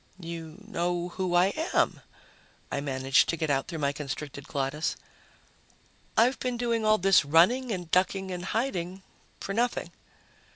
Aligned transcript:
"You 0.19 0.57
know 0.67 1.09
who 1.09 1.35
I 1.35 1.53
am," 1.75 2.01
I 2.71 2.81
managed 2.81 3.29
to 3.29 3.37
get 3.37 3.51
out 3.51 3.67
through 3.67 3.77
my 3.85 3.93
constricted 3.93 4.47
glottis. 4.47 4.95
"I've 6.17 6.39
been 6.39 6.57
doing 6.57 6.83
all 6.83 6.97
this 6.97 7.23
running 7.23 7.71
and 7.71 7.91
ducking 7.91 8.31
and 8.31 8.45
hiding 8.45 9.03
for 9.39 9.53
nothing." 9.53 9.91